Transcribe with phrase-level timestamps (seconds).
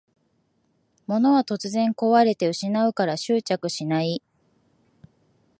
[1.05, 4.23] 物は突然こわれて失うから執着しない